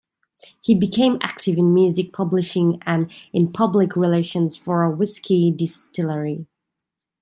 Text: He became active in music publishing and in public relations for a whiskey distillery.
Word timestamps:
He 0.59 0.73
became 0.73 1.19
active 1.21 1.59
in 1.59 1.75
music 1.75 2.11
publishing 2.11 2.79
and 2.87 3.11
in 3.33 3.51
public 3.53 3.95
relations 3.95 4.57
for 4.57 4.81
a 4.81 4.89
whiskey 4.89 5.51
distillery. 5.51 6.47